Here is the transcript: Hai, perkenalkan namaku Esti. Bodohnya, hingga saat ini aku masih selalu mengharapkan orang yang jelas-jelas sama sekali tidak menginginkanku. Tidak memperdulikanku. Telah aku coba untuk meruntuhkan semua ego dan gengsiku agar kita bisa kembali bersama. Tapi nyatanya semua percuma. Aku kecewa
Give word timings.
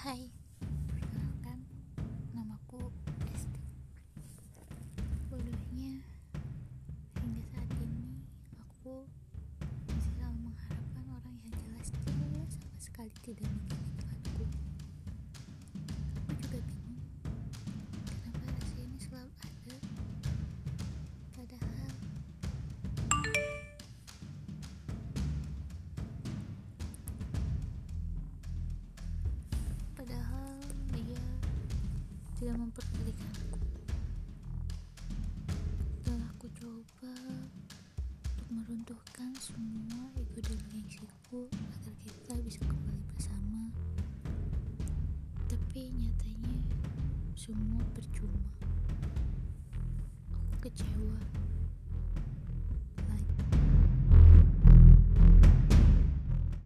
Hai, 0.00 0.32
perkenalkan 0.96 1.60
namaku 2.32 2.88
Esti. 3.36 3.60
Bodohnya, 5.28 6.00
hingga 7.20 7.42
saat 7.52 7.68
ini 7.84 8.24
aku 8.56 9.04
masih 9.92 10.00
selalu 10.16 10.48
mengharapkan 10.48 11.04
orang 11.04 11.36
yang 11.44 11.52
jelas-jelas 11.52 12.48
sama 12.48 12.80
sekali 12.80 13.12
tidak 13.20 13.44
menginginkanku. 13.44 13.79
Tidak 32.40 32.56
memperdulikanku. 32.56 33.60
Telah 36.00 36.24
aku 36.32 36.48
coba 36.56 37.12
untuk 37.36 38.48
meruntuhkan 38.48 39.28
semua 39.36 40.08
ego 40.16 40.40
dan 40.48 40.56
gengsiku 40.72 41.52
agar 41.52 41.94
kita 42.00 42.32
bisa 42.40 42.64
kembali 42.64 43.04
bersama. 43.12 43.68
Tapi 45.52 45.92
nyatanya 45.92 46.56
semua 47.36 47.84
percuma. 47.92 48.48
Aku 50.32 50.56
kecewa 50.64 51.20